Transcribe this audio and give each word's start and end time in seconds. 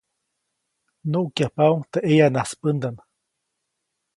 Nuʼkyajpaʼuŋ 1.11 1.79
teʼ 1.91 2.03
ʼeyanaspändaʼm. 2.09 2.97